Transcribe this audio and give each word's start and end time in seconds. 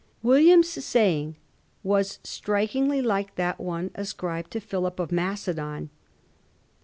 William's 0.23 0.67
saying 0.83 1.35
was 1.83 2.17
strik 2.23 2.71
ingly 2.71 3.03
like 3.05 3.35
that 3.35 3.59
one 3.59 3.91
ascribed 3.93 4.49
to 4.49 4.59
Philip 4.59 4.99
of 4.99 5.11
Macedon. 5.11 5.91